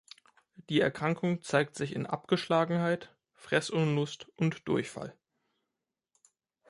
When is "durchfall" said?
4.67-5.15